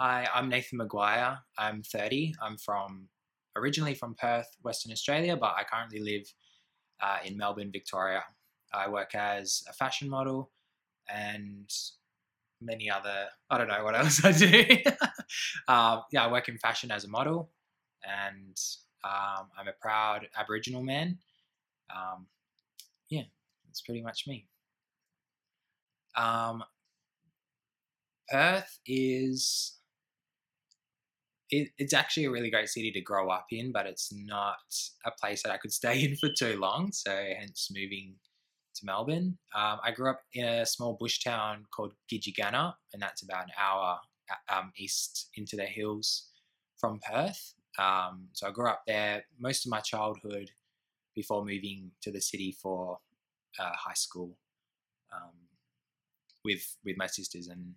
[0.00, 1.38] Hi, I'm Nathan McGuire.
[1.56, 2.34] I'm 30.
[2.42, 3.08] I'm from
[3.54, 6.34] originally from Perth, Western Australia, but I currently live
[7.00, 8.24] uh, in Melbourne, Victoria.
[8.72, 10.50] I work as a fashion model
[11.08, 11.70] and
[12.60, 14.64] many other, I don't know what else I do.
[15.68, 17.52] uh, yeah, I work in fashion as a model
[18.02, 18.60] and
[19.04, 21.18] um, I'm a proud Aboriginal man.
[21.94, 22.26] Um,
[23.10, 23.22] yeah,
[23.68, 24.48] that's pretty much me.
[26.16, 26.64] Um,
[28.28, 29.74] Perth is
[31.50, 34.56] it, it's actually a really great city to grow up in, but it's not
[35.04, 36.90] a place that I could stay in for too long.
[36.92, 38.16] So hence moving
[38.76, 39.38] to Melbourne.
[39.54, 43.52] Um, I grew up in a small bush town called Gidgegannup, and that's about an
[43.58, 43.98] hour
[44.48, 46.28] um, east into the hills
[46.78, 47.54] from Perth.
[47.78, 50.50] Um, so I grew up there most of my childhood
[51.14, 52.98] before moving to the city for
[53.58, 54.36] uh, high school
[55.12, 55.32] um,
[56.44, 57.74] with with my sisters and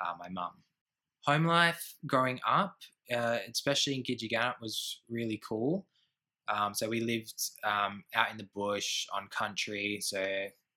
[0.00, 0.52] uh, my mum.
[1.26, 2.76] Home life growing up,
[3.14, 5.86] uh, especially in Gidgegannup, was really cool.
[6.48, 9.98] Um, so we lived um, out in the bush on country.
[10.00, 10.22] So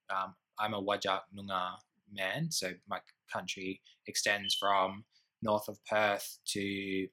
[0.09, 1.73] um, I'm a Whadjuk Noongar
[2.11, 2.49] man.
[2.51, 2.99] So my
[3.31, 5.03] country extends from
[5.43, 7.07] north of Perth to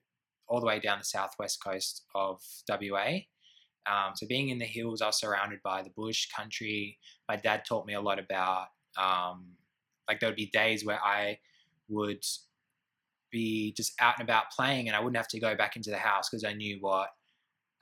[0.48, 3.19] all the way down the southwest coast of WA.
[3.87, 6.98] Um, so being in the hills, I was surrounded by the bush country.
[7.28, 9.45] My dad taught me a lot about um,
[10.09, 11.39] like there would be days where I
[11.89, 12.25] would
[13.37, 15.98] be just out and about playing, and I wouldn't have to go back into the
[15.98, 17.11] house because I knew what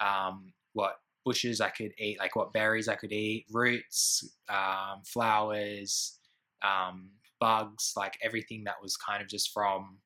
[0.01, 6.19] um, what bushes I could eat, like what berries I could eat, roots, um, flowers,
[6.63, 9.99] um, bugs, like everything that was kind of just from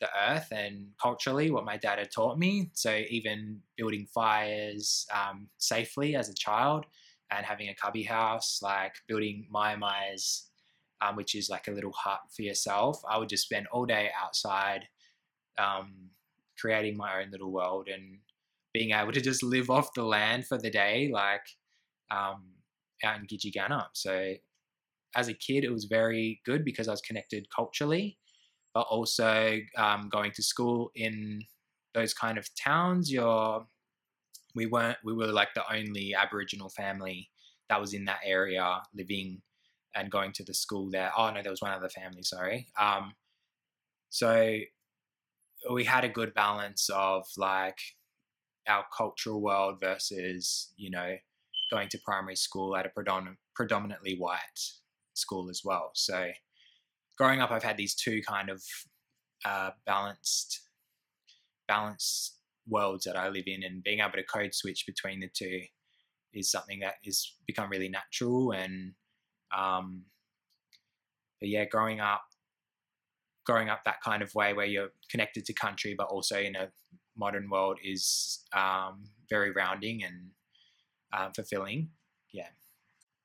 [0.00, 2.70] the earth and culturally what my dad had taught me.
[2.74, 6.86] So even building fires um, safely as a child
[7.30, 10.50] and having a cubby house, like building my my's,
[11.04, 13.00] um, which is like a little hut for yourself.
[13.08, 14.88] I would just spend all day outside,
[15.58, 16.10] um,
[16.58, 18.18] creating my own little world and
[18.72, 21.42] being able to just live off the land for the day, like
[22.10, 22.42] um,
[23.04, 23.88] out in Gidgegannup.
[23.92, 24.34] So
[25.14, 28.18] as a kid, it was very good because I was connected culturally,
[28.72, 31.42] but also um, going to school in
[31.92, 33.10] those kind of towns.
[33.12, 33.64] You're
[34.56, 37.28] we weren't we were like the only Aboriginal family
[37.68, 39.42] that was in that area living
[39.94, 41.10] and going to the school there.
[41.16, 42.22] Oh no, there was one other family.
[42.22, 42.68] Sorry.
[42.78, 43.14] Um,
[44.10, 44.58] so
[45.70, 47.78] we had a good balance of like
[48.68, 51.14] our cultural world versus you know
[51.70, 54.38] going to primary school at a predom- predominantly white
[55.14, 55.90] school as well.
[55.94, 56.30] So
[57.16, 58.62] growing up, I've had these two kind of
[59.44, 60.60] uh, balanced
[61.66, 62.38] balanced
[62.68, 65.60] worlds that I live in, and being able to code switch between the two
[66.32, 68.52] is something that has become really natural.
[68.52, 68.92] And
[69.56, 70.02] um,
[71.40, 72.22] but yeah, growing up,
[73.44, 76.68] growing up that kind of way where you're connected to country, but also in a
[77.16, 80.30] modern world is um, very rounding and
[81.12, 81.90] um, fulfilling.
[82.32, 82.48] Yeah.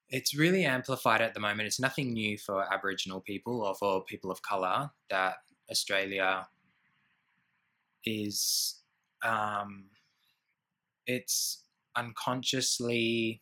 [0.09, 1.67] It's really amplified at the moment.
[1.67, 5.35] It's nothing new for Aboriginal people or for people of colour that
[5.69, 6.47] Australia
[8.05, 8.79] is,
[9.23, 9.85] um,
[11.05, 11.63] it's
[11.95, 13.41] unconsciously,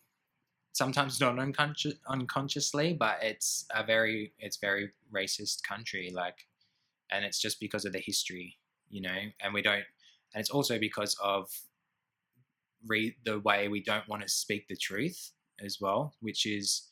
[0.77, 6.11] sometimes not unconscious, unconsciously, but it's a very, it's very racist country.
[6.13, 6.35] Like,
[7.11, 8.57] and it's just because of the history,
[8.89, 9.83] you know, and we don't
[10.33, 11.49] and it's also because of
[12.85, 15.31] re- the way we don't want to speak the truth
[15.63, 16.87] as well, which is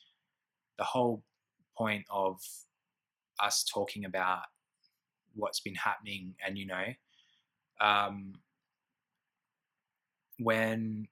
[0.78, 1.24] the whole
[1.78, 2.40] point of
[3.40, 4.44] us talking about
[5.36, 6.34] what's been happening.
[6.46, 6.86] And you know,
[7.82, 8.34] um,
[10.40, 11.08] when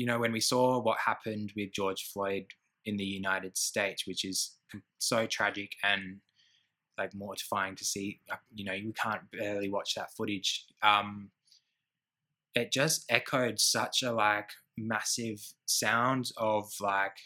[0.00, 2.46] you know when we saw what happened with George Floyd
[2.86, 4.56] in the United States, which is
[4.98, 6.20] so tragic and
[6.96, 8.18] like mortifying to see.
[8.32, 10.64] Uh, you know, you can't barely watch that footage.
[10.82, 11.30] Um,
[12.54, 17.18] it just echoed such a like massive sound of like,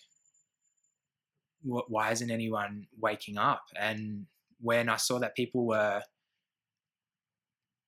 [1.62, 3.62] why isn't anyone waking up?
[3.78, 4.26] And
[4.60, 6.02] when I saw that people were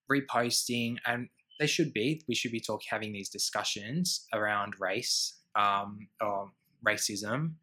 [0.09, 1.29] reposting, and
[1.59, 6.51] they should be, we should be talking, having these discussions around race um, or
[6.87, 7.55] racism.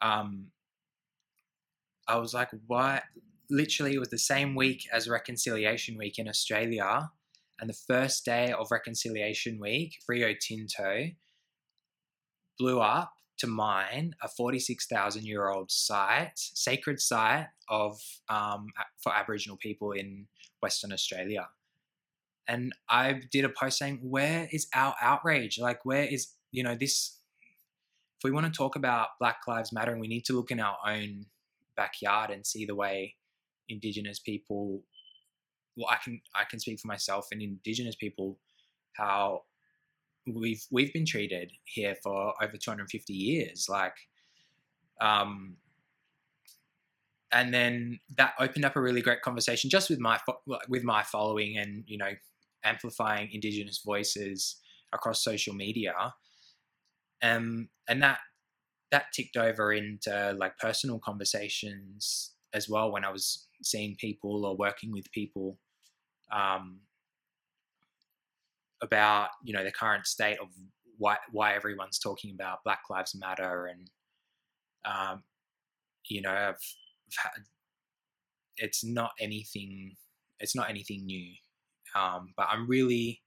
[0.00, 0.48] Um,
[2.08, 3.04] I was like, what?
[3.52, 7.10] literally it was the same week as Reconciliation Week in Australia.
[7.60, 11.10] And the first day of Reconciliation Week, Rio Tinto
[12.58, 18.68] blew up to mine a 46,000 year old site, sacred site of um,
[18.98, 20.26] for Aboriginal people in
[20.60, 21.48] Western Australia.
[22.48, 25.58] And I did a post saying, "Where is our outrage?
[25.58, 27.18] Like, where is you know this?
[28.18, 30.60] If we want to talk about Black Lives Matter, and we need to look in
[30.60, 31.26] our own
[31.76, 33.16] backyard and see the way
[33.68, 34.82] Indigenous people
[35.76, 38.38] well, I can I can speak for myself and Indigenous people
[38.94, 39.42] how
[40.26, 43.94] we've we've been treated here for over 250 years, like,
[45.00, 45.56] um,
[47.32, 50.18] and then that opened up a really great conversation just with my
[50.68, 52.12] with my following and you know
[52.64, 54.60] amplifying Indigenous voices
[54.92, 55.94] across social media,
[57.22, 58.18] um, and that
[58.90, 64.54] that ticked over into like personal conversations as well when I was seeing people or
[64.56, 65.58] working with people
[66.30, 66.80] um,
[68.82, 70.48] about you know the current state of
[70.98, 73.90] why why everyone's talking about Black Lives Matter and
[74.84, 75.22] um,
[76.08, 77.42] you know I've, I've had,
[78.58, 79.92] it's not anything
[80.38, 81.32] it's not anything new
[81.94, 83.20] um, but I'm really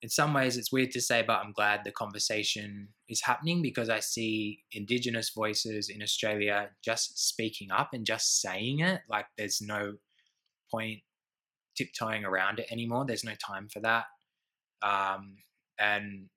[0.00, 3.88] in some ways it's weird to say but I'm glad the conversation is happening because
[3.88, 9.00] I see indigenous voices in Australia just speaking up and just saying it.
[9.08, 9.94] Like there's no
[10.70, 11.00] point
[11.76, 13.04] tiptoeing around it anymore.
[13.06, 14.04] There's no time for that.
[14.82, 15.36] Um,
[15.78, 16.28] and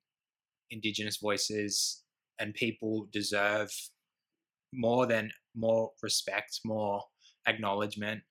[0.70, 2.02] indigenous voices
[2.38, 3.70] and people deserve
[4.72, 7.02] more than more respect, more
[7.46, 8.22] acknowledgement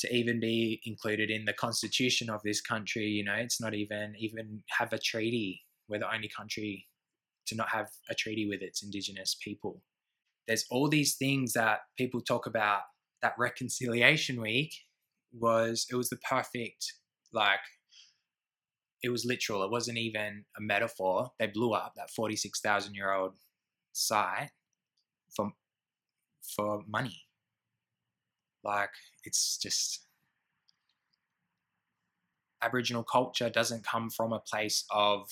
[0.00, 3.06] to even be included in the constitution of this country.
[3.06, 5.62] You know, it's not even even have a treaty.
[5.88, 6.86] We're the only country
[7.46, 9.82] to not have a treaty with its indigenous people.
[10.48, 12.82] There's all these things that people talk about.
[13.22, 14.74] That reconciliation week
[15.32, 16.84] was it was the perfect
[17.32, 17.60] like
[19.04, 19.62] it was literal.
[19.62, 21.30] It wasn't even a metaphor.
[21.38, 23.32] They blew up that 46,000 year old
[23.92, 24.50] site
[25.36, 25.50] for,
[26.56, 27.22] for money.
[28.64, 28.90] Like,
[29.24, 30.00] it's just.
[32.62, 35.28] Aboriginal culture doesn't come from a place of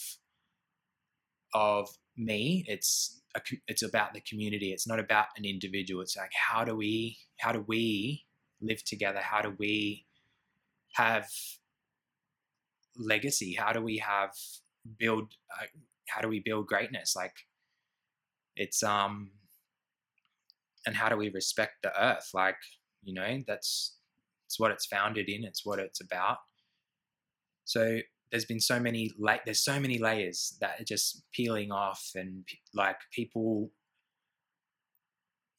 [1.55, 2.65] of me.
[2.67, 4.73] It's a, it's about the community.
[4.73, 6.03] It's not about an individual.
[6.03, 8.25] It's like how do we how do we
[8.61, 9.21] live together?
[9.21, 10.07] How do we
[10.95, 11.29] have
[12.97, 13.55] legacy?
[13.55, 14.35] How do we have
[14.99, 15.35] build?
[15.51, 15.67] Uh,
[16.09, 17.17] how do we build greatness?
[17.17, 17.35] Like
[18.57, 19.31] it's um,
[20.87, 22.31] and how do we respect the earth?
[22.35, 22.57] Like
[23.03, 23.97] you know, that's
[24.47, 25.45] it's what it's founded in.
[25.45, 26.39] It's what it's about.
[27.65, 28.01] So
[28.33, 32.45] there's been so many like there's so many layers that are just peeling off and
[32.75, 33.71] like people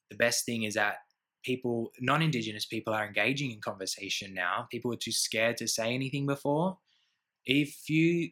[0.10, 0.98] the best thing is that
[1.46, 6.26] people non-indigenous people are engaging in conversation now people were too scared to say anything
[6.26, 6.78] before
[7.46, 8.30] if you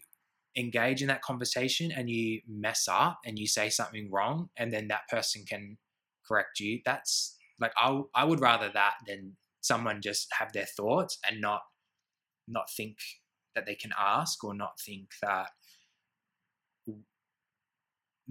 [0.57, 4.87] engage in that conversation and you mess up and you say something wrong and then
[4.87, 5.77] that person can
[6.27, 11.19] correct you that's like I, I would rather that than someone just have their thoughts
[11.29, 11.61] and not
[12.47, 12.97] not think
[13.55, 15.49] that they can ask or not think that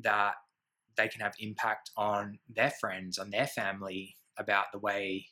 [0.03, 0.35] that
[0.97, 5.27] they can have impact on their friends on their family about the way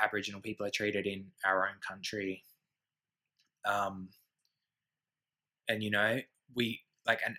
[0.00, 2.42] aboriginal people are treated in our own country.
[3.64, 4.08] Um,
[5.68, 6.18] and you know
[6.54, 7.36] we like and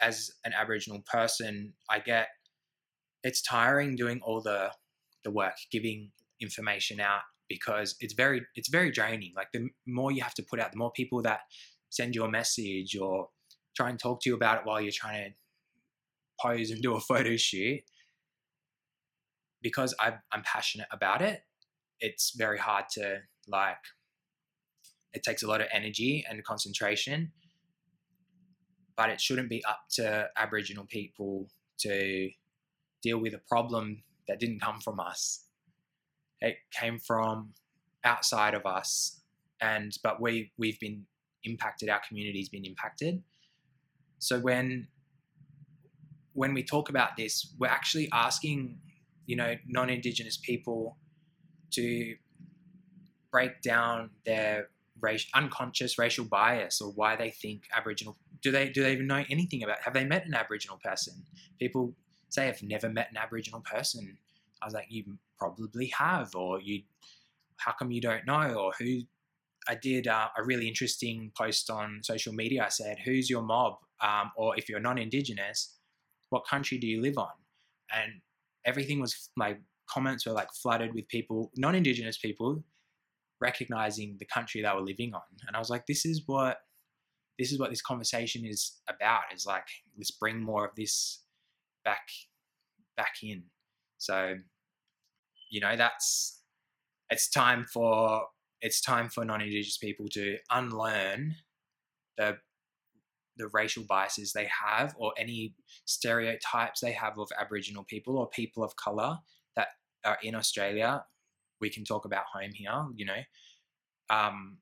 [0.00, 2.28] as an aboriginal person i get
[3.22, 4.70] it's tiring doing all the
[5.24, 9.32] the work giving information out because it's very it's very draining.
[9.36, 11.40] Like the more you have to put out the more people that
[11.90, 13.28] send you a message or
[13.76, 15.34] try and talk to you about it while you're trying to
[16.40, 17.80] pose and do a photo shoot
[19.62, 21.42] because I, i'm passionate about it
[22.00, 23.76] it's very hard to like
[25.12, 27.32] it takes a lot of energy and concentration,
[28.96, 31.48] but it shouldn't be up to Aboriginal people
[31.80, 32.30] to
[33.02, 35.44] deal with a problem that didn't come from us.
[36.40, 37.54] It came from
[38.04, 39.20] outside of us,
[39.60, 41.06] and but we we've been
[41.44, 41.88] impacted.
[41.88, 43.22] Our community's been impacted.
[44.18, 44.88] So when
[46.32, 48.78] when we talk about this, we're actually asking,
[49.26, 50.96] you know, non-Indigenous people
[51.72, 52.14] to
[53.30, 54.68] break down their
[55.00, 58.16] race, unconscious racial bias or why they think Aboriginal.
[58.42, 59.82] Do they do they even know anything about?
[59.82, 61.14] Have they met an Aboriginal person?
[61.58, 61.94] People
[62.30, 64.16] say I've never met an Aboriginal person.
[64.62, 65.04] I was like, you
[65.38, 66.82] probably have, or you.
[67.56, 68.54] How come you don't know?
[68.54, 69.00] Or who?
[69.68, 72.64] I did uh, a really interesting post on social media.
[72.64, 75.76] I said, "Who's your mob?" Um, or if you're non-Indigenous,
[76.30, 77.28] what country do you live on?
[77.92, 78.22] And
[78.64, 79.56] everything was my
[79.90, 82.64] comments were like flooded with people, non-Indigenous people
[83.40, 85.22] recognizing the country they were living on.
[85.46, 86.58] And I was like, this is what
[87.38, 89.22] this is what this conversation is about.
[89.34, 89.66] Is like
[89.98, 91.20] let's bring more of this
[91.84, 92.08] back
[92.96, 93.44] back in.
[93.98, 94.36] So,
[95.50, 96.42] you know, that's
[97.10, 98.24] it's time for
[98.60, 101.36] it's time for non-indigenous people to unlearn
[102.18, 102.38] the
[103.36, 105.54] the racial biases they have or any
[105.86, 109.16] stereotypes they have of aboriginal people or people of color
[109.56, 109.68] that
[110.04, 111.02] are in Australia
[111.60, 113.20] we can talk about home here, you know,
[114.08, 114.58] um,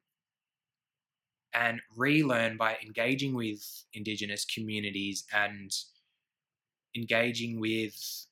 [1.55, 3.63] and relearn by engaging with
[3.95, 5.71] Indigenous communities and
[6.97, 8.27] engaging with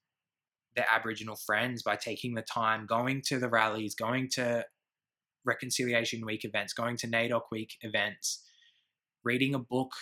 [0.74, 4.64] their Aboriginal friends by taking the time, going to the rallies, going to
[5.44, 8.42] Reconciliation Week events, going to NAIDOC Week events,
[9.24, 9.92] reading a book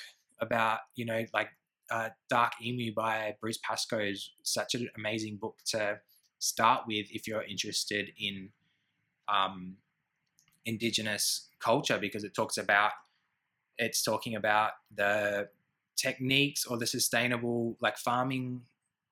[0.40, 1.48] about, you know, like
[1.90, 6.00] uh, Dark Emu by Bruce Pascoe is such an amazing book to
[6.38, 8.50] start with if you're interested in
[9.28, 9.76] um,
[10.66, 12.92] Indigenous culture because it talks about
[13.78, 15.48] it's talking about the
[15.96, 18.62] techniques or the sustainable like farming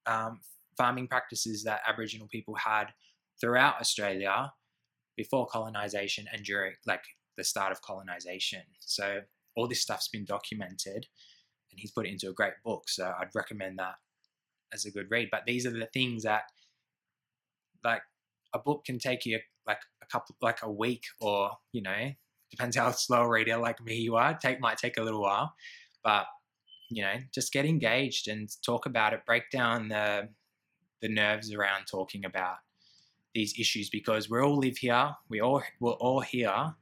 [0.07, 0.41] um,
[0.77, 2.87] farming practices that Aboriginal people had
[3.41, 4.53] throughout Australia
[5.17, 7.05] before colonization and during like
[7.37, 8.63] the start of colonization.
[8.81, 9.21] So
[9.57, 11.07] all this stuff's been documented
[11.71, 12.85] and he's put it into a great book.
[12.89, 13.95] So I'd recommend that
[14.73, 15.29] as a good read.
[15.31, 16.43] But these are the things that
[17.85, 18.03] like
[18.55, 22.11] a book can take you like a couple like a week or, you know,
[22.51, 24.35] depends how slow a reader like me you are.
[24.35, 25.53] Take might take a little while.
[26.03, 26.27] But
[26.95, 30.29] you know, just get engaged and talk about it, break down the
[31.01, 32.57] the nerves around talking about
[33.35, 36.75] these issues because we all live here, we all we're all here,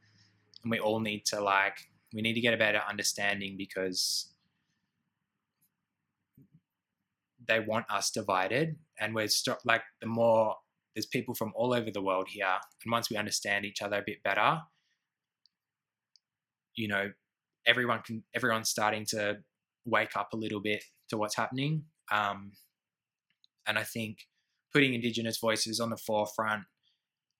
[0.62, 1.78] and we all need to like
[2.12, 4.32] we need to get a better understanding because
[7.46, 10.56] they want us divided, and we're st- like the more
[10.94, 14.04] there's people from all over the world here, and once we understand each other a
[14.04, 14.60] bit better,
[16.74, 17.10] you know,
[17.66, 19.38] everyone can everyone's starting to
[19.84, 21.84] wake up a little bit to what's happening.
[22.10, 22.52] Um,
[23.66, 24.18] and I think
[24.72, 26.64] putting Indigenous voices on the forefront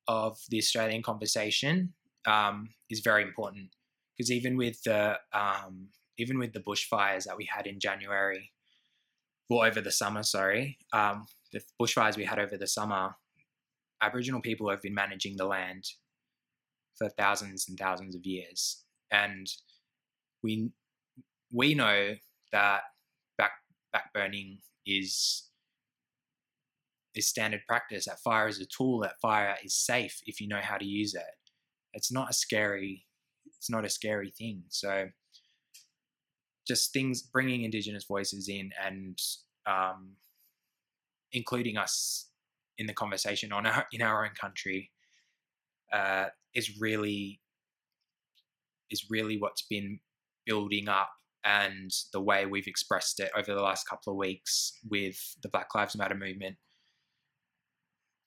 [0.09, 1.92] of the Australian conversation
[2.26, 3.70] um, is very important
[4.16, 8.52] because even with the um, even with the bushfires that we had in January,
[9.49, 13.14] well over the summer, sorry, um, the bushfires we had over the summer,
[14.02, 15.85] Aboriginal people have been managing the land
[16.97, 19.47] for thousands and thousands of years, and
[20.42, 20.70] we
[21.52, 22.14] we know
[22.52, 22.83] that
[23.38, 23.52] back
[23.95, 25.50] backburning is
[27.14, 28.07] is standard practice.
[28.07, 29.00] That fire is a tool.
[29.00, 31.25] That fire is safe if you know how to use it.
[31.92, 33.07] It's not a scary.
[33.57, 34.62] It's not a scary thing.
[34.69, 35.09] So,
[36.66, 39.19] just things bringing Indigenous voices in and
[39.66, 40.12] um,
[41.33, 42.28] including us
[42.78, 44.90] in the conversation on our in our own country
[45.92, 47.40] uh, is really
[48.90, 50.00] is really what's been
[50.47, 51.11] building up
[51.44, 55.75] and the way we've expressed it over the last couple of weeks with the Black
[55.75, 56.56] Lives Matter movement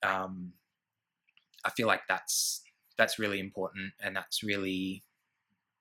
[0.04, 0.54] um,
[1.66, 2.62] I feel like that's
[2.98, 5.04] that's really important, and that's really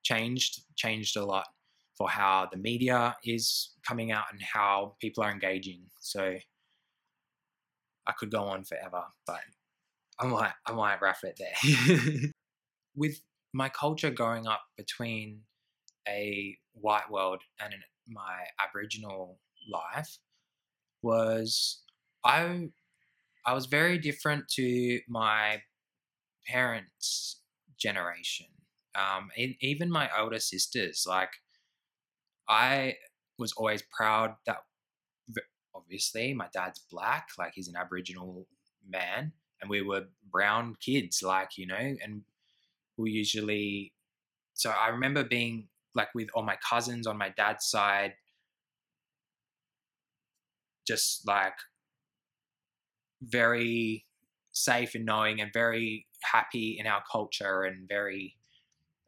[0.03, 1.47] changed changed a lot
[1.97, 5.81] for how the media is coming out and how people are engaging.
[5.99, 6.37] So
[8.07, 9.41] I could go on forever, but
[10.19, 12.31] I might I might wrap it there.
[12.95, 13.21] With
[13.53, 15.41] my culture growing up between
[16.07, 19.39] a white world and in my Aboriginal
[19.71, 20.17] life
[21.01, 21.83] was
[22.23, 22.69] I
[23.45, 25.61] I was very different to my
[26.47, 27.41] parents'
[27.77, 28.47] generation.
[28.95, 31.31] Um, and even my older sisters, like
[32.47, 32.95] I
[33.37, 34.57] was always proud that
[35.75, 38.47] obviously my dad's black, like he's an Aboriginal
[38.87, 42.21] man, and we were brown kids, like you know, and
[42.97, 43.93] we usually.
[44.53, 48.13] So I remember being like with all my cousins on my dad's side,
[50.85, 51.53] just like
[53.21, 54.05] very
[54.51, 58.35] safe and knowing and very happy in our culture and very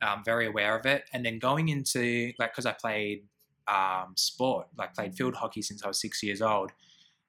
[0.02, 1.04] um, very aware of it.
[1.14, 3.24] And then going into like because i played
[3.68, 6.72] um, sport like played field hockey since i was six years old.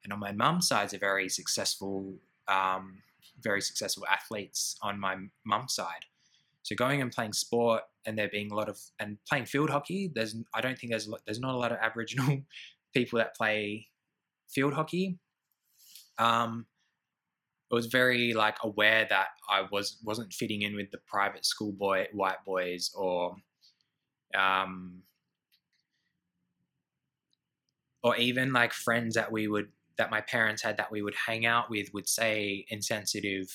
[0.03, 2.15] And on my mum's side a very successful
[2.47, 2.99] um,
[3.41, 6.05] very successful athletes on my mum's side
[6.67, 10.11] so going and playing sport and there being a lot of and playing field hockey
[10.13, 12.37] there's i don't think there's there's not a lot of aboriginal
[12.93, 13.87] people that play
[14.49, 15.19] field hockey.
[16.17, 16.65] Um,
[17.69, 21.73] it was very like aware that I was wasn't fitting in with the private school
[21.73, 23.35] boy white boys or
[24.37, 25.01] um
[28.03, 31.45] or even like friends that we would that my parents had that we would hang
[31.45, 33.53] out with would say insensitive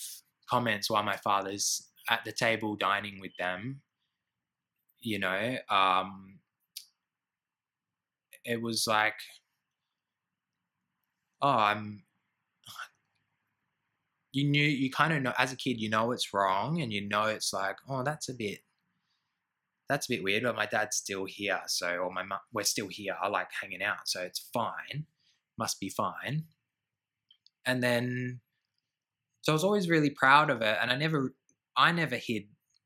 [0.48, 3.80] comments while my father's at the table dining with them
[5.00, 6.38] you know um
[8.44, 9.14] it was like
[11.40, 12.02] oh i'm
[14.32, 17.06] you knew you kind of know as a kid you know it's wrong and you
[17.06, 18.60] know it's like oh that's a bit
[19.88, 22.88] that's a bit weird but my dad's still here so or my mum we're still
[22.88, 25.06] here i like hanging out so it's fine
[25.58, 26.44] must be fine.
[27.64, 28.40] And then
[29.42, 31.34] so I was always really proud of it, and I never,
[31.76, 32.44] I never hid,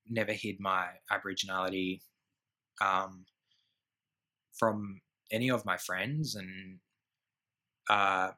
[0.08, 2.00] never hid my Aboriginality
[2.80, 3.24] um,
[4.58, 5.00] from
[5.32, 6.78] any of my friends, and
[7.90, 8.30] uh,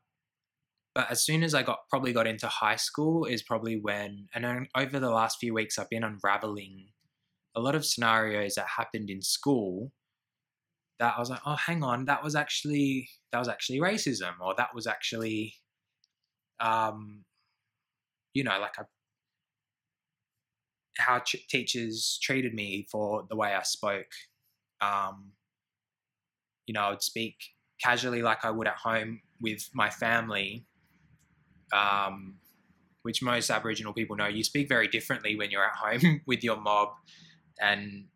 [0.94, 4.68] but as soon as I got probably got into high school is probably when, and
[4.76, 6.88] over the last few weeks, I've been unraveling
[7.54, 9.92] a lot of scenarios that happened in school
[10.98, 14.54] that I was like, oh, hang on, that was actually that was actually racism, or
[14.56, 15.54] that was actually,
[16.60, 17.24] um,
[18.34, 18.86] you know, like a,
[20.98, 24.12] how ch- teachers treated me for the way I spoke.
[24.80, 25.32] Um,
[26.66, 27.36] you know, I would speak
[27.82, 30.66] casually like I would at home with my family,
[31.72, 32.36] um,
[33.02, 36.60] which most Aboriginal people know, you speak very differently when you're at home with your
[36.60, 36.90] mob.
[37.60, 38.06] And,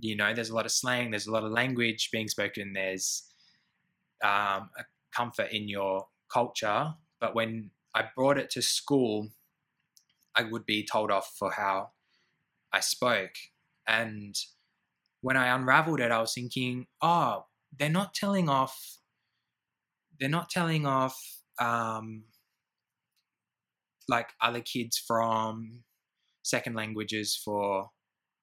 [0.00, 3.24] you know, there's a lot of slang, there's a lot of language being spoken, there's
[4.24, 4.84] um, a
[5.14, 6.94] comfort in your culture.
[7.20, 9.28] But when I brought it to school,
[10.34, 11.90] I would be told off for how
[12.72, 13.34] I spoke.
[13.86, 14.34] And
[15.20, 17.44] when I unraveled it, I was thinking, oh,
[17.78, 18.98] they're not telling off,
[20.18, 21.18] they're not telling off
[21.60, 22.24] um,
[24.08, 25.84] like other kids from
[26.42, 27.88] second languages for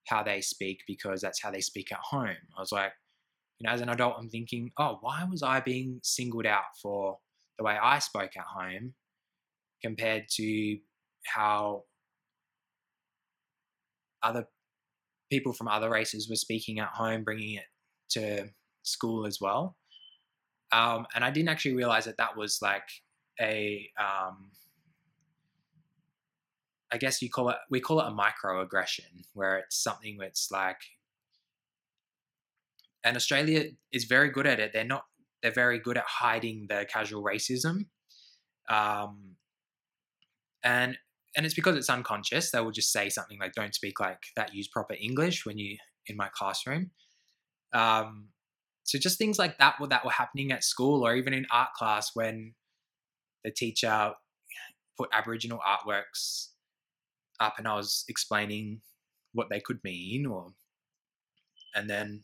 [0.08, 2.38] how they speak because that's how they speak at home.
[2.58, 2.91] I was like,
[3.60, 7.17] you know, as an adult, I'm thinking, oh, why was I being singled out for
[7.58, 8.94] the way I spoke at home
[9.82, 10.77] compared to
[11.25, 11.84] how
[14.25, 14.48] other
[15.32, 17.65] people from other races were speaking at home, bringing it
[18.10, 18.50] to
[18.84, 19.77] school as well.
[20.72, 22.88] Um, and I didn't actually realize that that was like
[23.39, 24.51] a um,
[26.91, 30.77] I guess you call it we call it a microaggression where it's something that's like
[33.03, 34.74] and Australia is very good at it.
[34.74, 35.03] They're not
[35.41, 37.86] they're very good at hiding the casual racism.
[38.67, 39.36] Um,
[40.63, 40.98] and
[41.35, 42.51] and it's because it's unconscious.
[42.51, 44.53] They will just say something like "Don't speak like that.
[44.53, 46.91] Use proper English when you in my classroom."
[47.74, 48.29] Um,
[48.83, 51.74] so just things like that were that were happening at school or even in art
[51.77, 52.53] class when
[53.43, 54.13] the teacher
[54.98, 56.50] put Aboriginal artworks
[57.39, 58.81] up and I was explaining
[59.33, 60.53] what they could mean, or
[61.75, 62.24] and then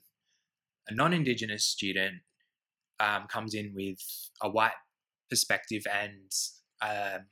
[0.88, 2.22] a non-indigenous student
[3.00, 4.00] um, comes in with
[4.42, 4.72] a white
[5.30, 6.32] perspective and
[6.82, 7.26] um,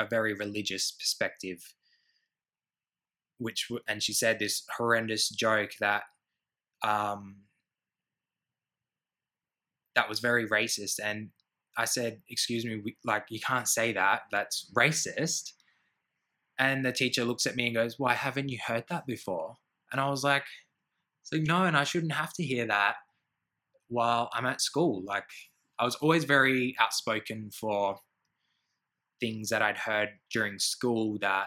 [0.00, 1.74] a very religious perspective,
[3.38, 6.02] which and she said this horrendous joke that
[6.84, 7.42] um,
[9.94, 11.30] that was very racist, and
[11.76, 14.22] I said, "Excuse me, we, like you can't say that.
[14.30, 15.52] That's racist."
[16.58, 19.56] And the teacher looks at me and goes, Why haven't you heard that before?
[19.92, 20.44] And I was like,
[21.22, 22.94] so no, and I shouldn't have to hear that
[23.88, 25.02] while I'm at school.
[25.04, 25.26] Like
[25.78, 27.98] I was always very outspoken for
[29.20, 31.46] things that I'd heard during school that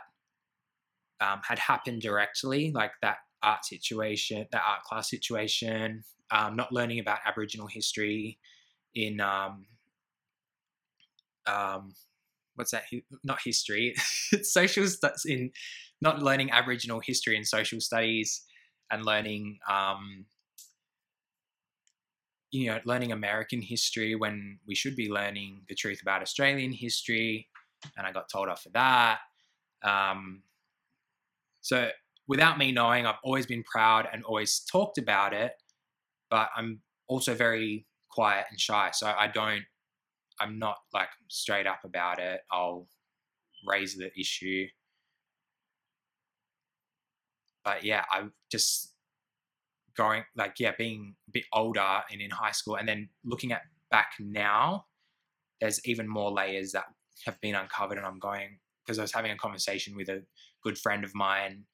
[1.21, 6.99] um, had happened directly, like that art situation, that art class situation, um, not learning
[6.99, 8.39] about Aboriginal history
[8.95, 9.65] in um,
[11.45, 11.93] um
[12.55, 12.83] what's that?
[13.23, 13.95] Not history.
[14.43, 15.51] social studies in
[16.01, 18.43] not learning Aboriginal history and social studies,
[18.91, 20.25] and learning, um,
[22.51, 27.47] you know, learning American history when we should be learning the truth about Australian history.
[27.97, 29.19] And I got told off for that.
[29.83, 30.43] Um,
[31.61, 31.89] so
[32.27, 35.53] without me knowing, I've always been proud and always talked about it,
[36.29, 38.89] but I'm also very quiet and shy.
[38.93, 39.63] So I don't
[40.39, 42.41] I'm not like straight up about it.
[42.51, 42.87] I'll
[43.65, 44.65] raise the issue.
[47.63, 48.93] But yeah, I'm just
[49.97, 53.61] going like yeah, being a bit older and in high school, and then looking at
[53.91, 54.85] back now,
[55.59, 56.85] there's even more layers that
[57.25, 60.23] have been uncovered, and I'm going because I was having a conversation with a
[60.63, 61.65] good friend of mine,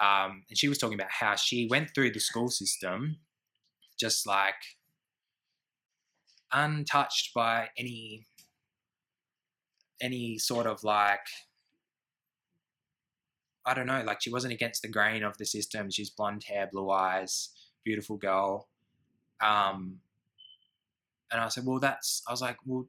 [0.00, 3.18] um, and she was talking about how she went through the school system,
[3.98, 4.54] just like
[6.52, 8.26] untouched by any
[10.00, 11.26] any sort of like
[13.66, 15.90] I don't know, like she wasn't against the grain of the system.
[15.90, 17.48] She's blonde hair, blue eyes,
[17.82, 18.68] beautiful girl.
[19.40, 20.00] Um,
[21.32, 22.86] and I said, well, that's, I was like, well,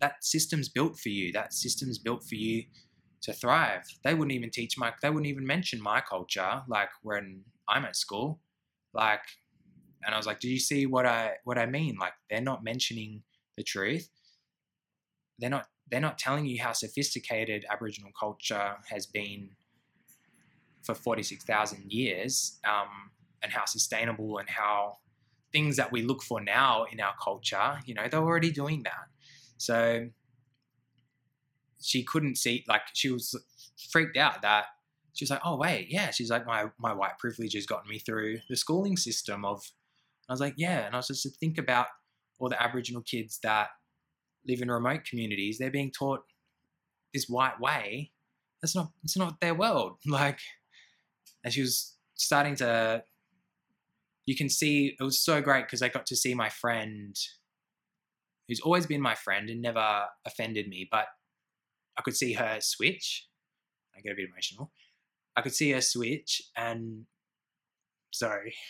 [0.00, 1.32] that system's built for you.
[1.32, 2.64] That system's built for you
[3.22, 3.82] to thrive.
[4.04, 7.96] They wouldn't even teach my, they wouldn't even mention my culture, like when I'm at
[7.96, 8.40] school.
[8.92, 9.22] Like
[10.06, 11.96] and I was like, "Do you see what I what I mean?
[12.00, 13.22] Like they're not mentioning
[13.56, 14.08] the truth.
[15.38, 19.50] They're not they're not telling you how sophisticated Aboriginal culture has been
[20.82, 23.10] for forty six thousand years, um,
[23.42, 24.98] and how sustainable and how
[25.52, 27.80] things that we look for now in our culture.
[27.84, 29.08] You know, they're already doing that.
[29.58, 30.08] So
[31.80, 33.34] she couldn't see like she was
[33.90, 34.66] freaked out that
[35.16, 36.10] she was like, oh wait, yeah.
[36.10, 39.62] She's like, my my white privilege has gotten me through the schooling system of.
[40.28, 41.86] I was like, yeah, and I was just to think about
[42.40, 43.68] all the Aboriginal kids that
[44.46, 45.58] live in remote communities.
[45.58, 46.20] They're being taught
[47.14, 48.12] this white way.
[48.60, 49.98] That's not it's not their world.
[50.06, 50.40] Like,
[51.44, 53.04] and she was starting to.
[54.26, 57.16] You can see it was so great because I got to see my friend,
[58.48, 61.06] who's always been my friend and never offended me, but
[61.96, 63.26] I could see her switch.
[63.96, 64.72] I get a bit emotional.
[65.36, 67.06] I could see her switch, and
[68.12, 68.54] sorry.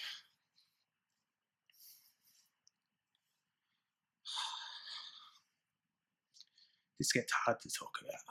[6.99, 8.23] This gets hard to talk about.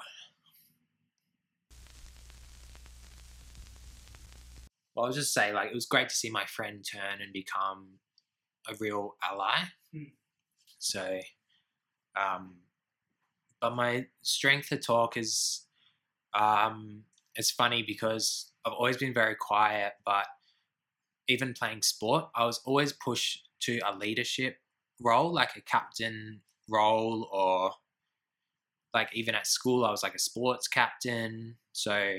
[4.96, 8.00] Well, I'll just say, like, it was great to see my friend turn and become
[8.68, 9.66] a real ally.
[9.94, 10.14] Mm.
[10.80, 11.20] So,
[12.16, 12.56] um,
[13.62, 15.66] but my strength to talk is,
[16.34, 17.04] um,
[17.36, 20.26] it's funny because I've always been very quiet, but
[21.28, 24.58] even playing sport, I was always pushed to a leadership
[25.02, 27.72] role, like a captain role, or
[28.94, 31.56] like even at school, I was like a sports captain.
[31.74, 32.18] So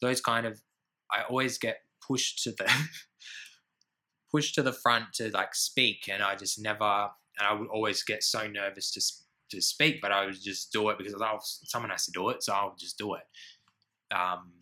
[0.00, 0.60] those kind of,
[1.10, 2.70] I always get pushed to the
[4.30, 8.02] pushed to the front to like speak, and I just never, and I would always
[8.04, 9.00] get so nervous to
[9.50, 12.42] to speak, but I would just do it because oh, someone has to do it,
[12.42, 13.22] so I'll just do it.
[14.14, 14.52] Um,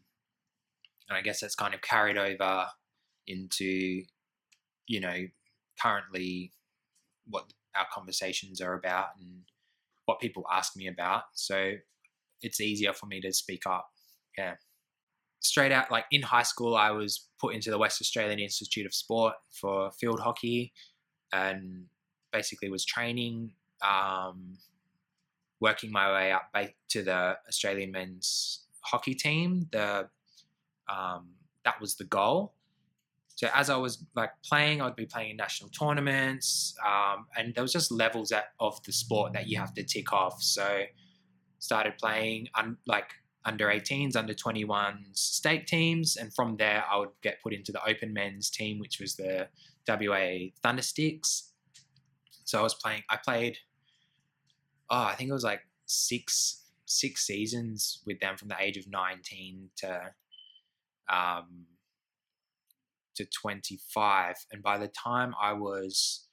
[1.09, 2.67] and I guess that's kind of carried over
[3.27, 4.03] into,
[4.87, 5.27] you know,
[5.81, 6.53] currently
[7.27, 9.43] what our conversations are about and
[10.07, 11.25] what people ask me about.
[11.35, 11.73] So
[12.41, 13.89] it's easier for me to speak up.
[14.37, 14.55] Yeah.
[15.41, 18.95] Straight out, like in high school, I was put into the West Australian Institute of
[18.95, 20.73] Sport for field hockey
[21.33, 21.87] and
[22.33, 24.59] basically was training, um,
[25.61, 26.53] working my way up
[26.91, 29.69] to the Australian men's hockey team.
[29.73, 30.09] The
[30.89, 31.31] um,
[31.65, 32.55] that was the goal.
[33.35, 37.63] So as I was like playing, I'd be playing in national tournaments, um, and there
[37.63, 40.43] was just levels at, of the sport that you have to tick off.
[40.43, 40.83] So
[41.61, 43.13] started playing un, like
[43.45, 47.85] under 18s, under 21s state teams, and from there I would get put into the
[47.89, 49.49] open men's team, which was the
[49.87, 51.48] WA Thundersticks.
[52.49, 53.03] So I was playing.
[53.11, 53.59] I played.
[54.89, 58.89] Oh, I think it was like six six seasons with them from the age of
[58.91, 60.01] 19 to
[61.13, 61.67] um,
[63.17, 66.29] to 25 and by the time i was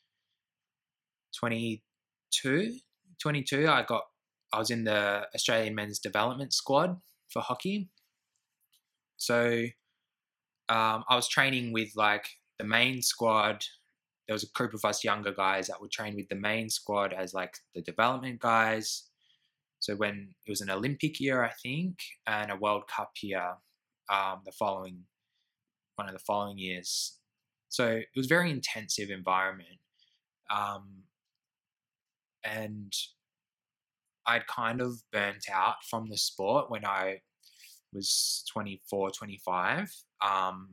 [1.37, 2.77] 22
[3.21, 4.03] 22 i got
[4.53, 6.97] i was in the australian men's development squad
[7.27, 7.89] for hockey
[9.17, 9.65] so
[10.69, 12.27] um, i was training with like
[12.59, 13.65] the main squad
[14.27, 17.13] there was a group of us younger guys that would train with the main squad
[17.13, 19.09] as like the development guys
[19.85, 23.53] so when it was an Olympic year, I think, and a World Cup year,
[24.09, 25.03] um, the following
[25.95, 27.19] one of the following years.
[27.69, 29.77] So it was very intensive environment,
[30.49, 31.03] um,
[32.43, 32.91] and
[34.25, 37.19] I'd kind of burnt out from the sport when I
[37.93, 39.93] was 24, 25.
[40.27, 40.69] Um,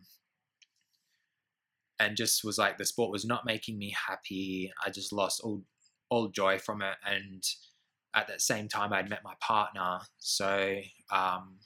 [2.03, 4.73] and just was like the sport was not making me happy.
[4.85, 5.63] I just lost all
[6.11, 7.43] all joy from it, and
[8.15, 10.01] at that same time, I'd met my partner.
[10.19, 10.75] So
[11.11, 11.59] um,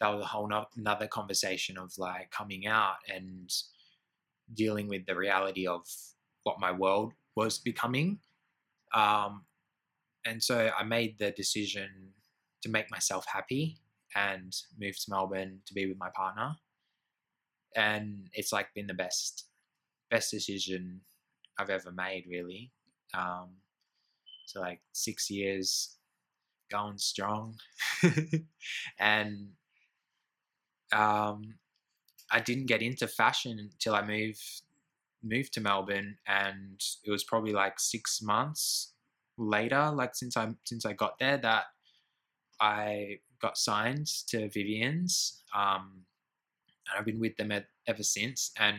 [0.00, 3.50] that was a whole no- another conversation of like coming out and
[4.52, 5.86] dealing with the reality of
[6.42, 8.18] what my world was becoming.
[8.92, 9.44] Um,
[10.26, 11.88] and so I made the decision
[12.62, 13.78] to make myself happy
[14.16, 16.56] and move to Melbourne to be with my partner.
[17.76, 19.46] And it's like been the best,
[20.10, 21.00] best decision
[21.58, 22.72] I've ever made, really.
[23.14, 23.50] Um,
[24.46, 25.96] so like six years
[26.70, 27.56] going strong
[28.98, 29.48] and
[30.92, 31.54] um,
[32.30, 34.62] I didn't get into fashion until I moved
[35.22, 38.94] moved to Melbourne and it was probably like six months
[39.36, 41.64] later like since I since I got there that
[42.58, 46.04] I got signed to Vivien's um,
[46.88, 47.52] and I've been with them
[47.86, 48.78] ever since and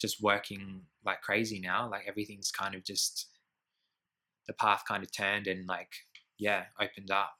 [0.00, 3.28] just working like crazy now like everything's kind of just
[4.46, 5.92] the path kind of turned and like
[6.38, 7.34] yeah opened up.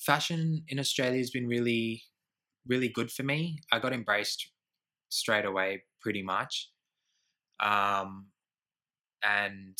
[0.00, 2.02] Fashion in australia has been really
[2.66, 3.58] really good for me.
[3.72, 4.50] I got embraced
[5.08, 6.70] straight away pretty much.
[7.60, 8.26] Um
[9.22, 9.78] and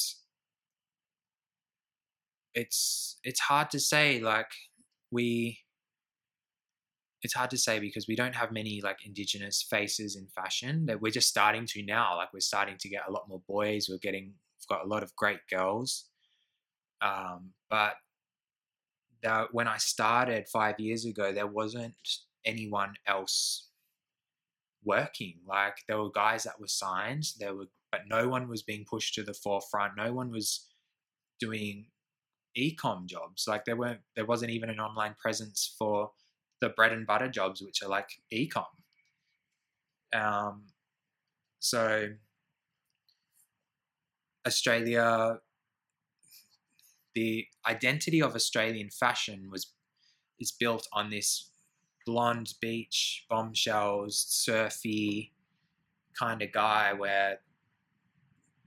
[2.54, 4.50] it's it's hard to say like
[5.10, 5.63] we
[7.24, 11.00] it's hard to say because we don't have many like indigenous faces in fashion that
[11.00, 13.98] we're just starting to now like we're starting to get a lot more boys we're
[13.98, 16.06] getting we've got a lot of great girls
[17.04, 17.94] um, but
[19.22, 21.94] that when I started five years ago, there wasn't
[22.44, 23.68] anyone else
[24.84, 25.40] working.
[25.46, 29.14] Like there were guys that were signed, there were, but no one was being pushed
[29.14, 29.94] to the forefront.
[29.96, 30.68] No one was
[31.40, 31.86] doing
[32.56, 33.44] ecom jobs.
[33.46, 36.10] Like there weren't, there wasn't even an online presence for
[36.64, 38.64] the bread and butter jobs, which are like ecom.
[40.14, 40.62] Um,
[41.60, 42.08] so
[44.46, 45.40] Australia,
[47.14, 49.72] the identity of Australian fashion was
[50.40, 51.50] is built on this
[52.06, 55.32] blonde beach bombshells, surfy
[56.18, 56.94] kind of guy.
[56.94, 57.40] Where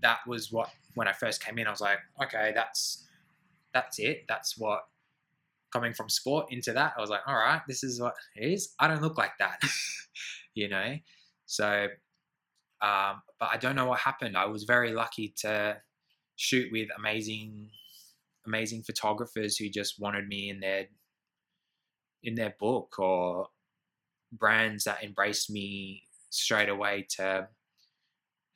[0.04, 3.08] that was what when I first came in, I was like, okay, that's
[3.74, 4.26] that's it.
[4.28, 4.84] That's what
[5.74, 6.94] coming from sport into that.
[6.98, 8.74] I was like, all right, this is what it is.
[8.80, 9.60] I don't look like that,
[10.54, 10.96] you know.
[11.46, 11.88] So
[12.82, 14.38] um, but I don't know what happened.
[14.38, 15.78] I was very lucky to
[16.36, 17.70] shoot with amazing,
[18.46, 20.88] amazing photographers who just wanted me in their
[22.24, 23.48] in their book or
[24.32, 27.48] brands that embraced me straight away to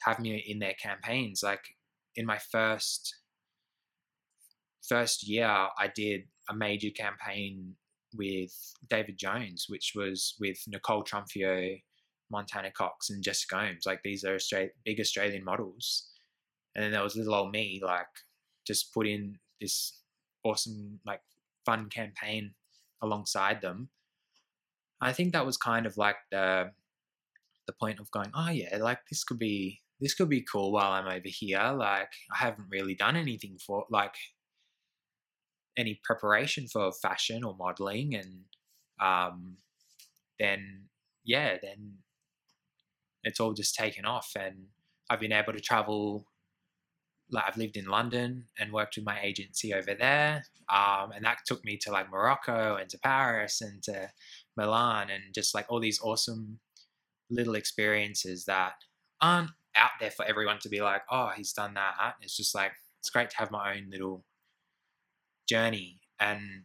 [0.01, 1.41] have me in their campaigns.
[1.41, 1.63] Like
[2.15, 3.15] in my first
[4.87, 7.75] first year, I did a major campaign
[8.15, 8.51] with
[8.89, 11.79] David Jones, which was with Nicole Trumfio
[12.31, 13.85] Montana Cox and Jessica Gomes.
[13.85, 16.09] Like these are Australia, big Australian models.
[16.75, 18.07] And then there was little old me, like
[18.65, 19.99] just put in this
[20.43, 21.21] awesome, like
[21.65, 22.53] fun campaign
[23.01, 23.89] alongside them.
[25.01, 26.71] I think that was kind of like the
[27.67, 30.91] the point of going, oh yeah, like this could be this could be cool while
[30.91, 31.73] I'm over here.
[31.75, 34.15] Like I haven't really done anything for like
[35.77, 38.41] any preparation for fashion or modeling and
[38.99, 39.57] um
[40.39, 40.87] then
[41.23, 41.97] yeah, then
[43.23, 44.65] it's all just taken off and
[45.09, 46.25] I've been able to travel
[47.31, 50.43] like I've lived in London and worked with my agency over there.
[50.69, 54.09] Um, and that took me to like Morocco and to Paris and to
[54.57, 56.59] Milan and just like all these awesome
[57.29, 58.73] little experiences that
[59.21, 62.15] aren't out there for everyone to be like, oh, he's done that.
[62.21, 64.25] It's just like, it's great to have my own little
[65.47, 65.99] journey.
[66.19, 66.63] And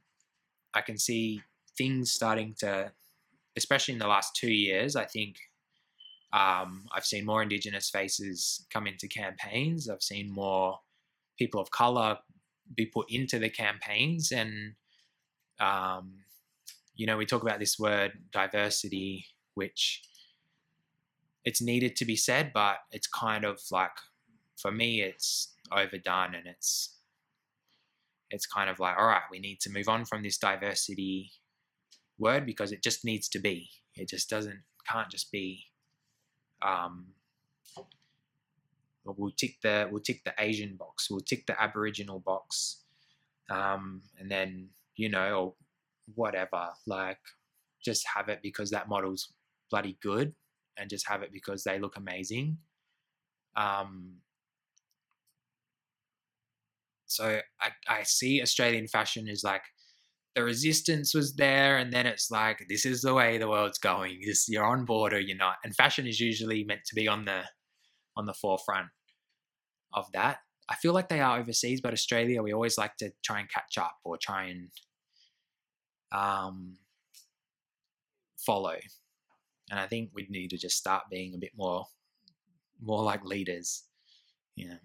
[0.75, 1.43] I can see
[1.77, 2.93] things starting to,
[3.57, 5.37] especially in the last two years, I think
[6.33, 9.89] um, I've seen more Indigenous faces come into campaigns.
[9.89, 10.81] I've seen more
[11.39, 12.19] people of color
[12.75, 14.33] be put into the campaigns.
[14.33, 14.75] And,
[15.61, 16.25] um,
[16.95, 20.03] you know, we talk about this word diversity, which
[21.45, 23.97] it's needed to be said, but it's kind of like,
[24.57, 26.96] for me, it's overdone and it's
[28.31, 31.31] it's kind of like all right we need to move on from this diversity
[32.19, 35.65] word because it just needs to be it just doesn't can't just be
[36.63, 37.07] um,
[39.05, 42.83] we'll tick the we'll tick the Asian box, we'll tick the Aboriginal box,
[43.51, 45.55] um, and then you know or
[46.15, 46.69] whatever.
[46.87, 47.19] Like
[47.85, 49.33] just have it because that model's
[49.71, 50.35] bloody good,
[50.77, 52.59] and just have it because they look amazing.
[53.57, 54.15] Um,
[57.07, 59.63] so I, I see Australian fashion as like
[60.35, 64.21] the resistance was there and then it's like this is the way the world's going.
[64.25, 67.25] This you're on board or you're not and fashion is usually meant to be on
[67.25, 67.43] the
[68.17, 68.89] on the forefront
[69.95, 70.39] of that.
[70.69, 73.79] I feel like they are overseas but australia we always like to try and catch
[73.79, 74.69] up or try and
[76.13, 76.77] um
[78.45, 78.77] follow.
[79.71, 81.87] And i think we need to just start being a bit more
[82.83, 83.85] more like leaders
[84.55, 84.77] you know